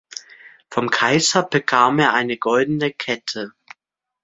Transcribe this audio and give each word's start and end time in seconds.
Vom 0.71 0.89
Kaiser 0.89 1.43
bekam 1.43 1.99
er 1.99 2.13
eine 2.15 2.35
goldene 2.35 2.91
Kette. 2.91 3.51